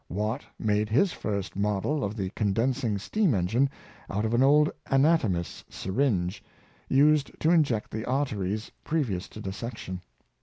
Watt 0.09 0.43
made 0.57 0.89
his 0.89 1.13
first 1.13 1.55
model 1.55 2.03
of 2.03 2.17
the 2.17 2.31
condensing 2.31 2.97
steam 2.97 3.35
engine 3.35 3.69
out 4.09 4.25
of 4.25 4.33
an 4.33 4.41
old 4.41 4.71
anatomist's 4.87 5.63
syringe, 5.69 6.43
used 6.89 7.39
to 7.39 7.51
inject 7.51 7.91
the 7.91 8.03
arteries 8.05 8.71
previous 8.83 9.29
to 9.29 9.39
dissection. 9.39 10.01